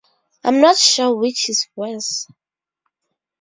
[0.43, 2.27] I'm not sure which is worse.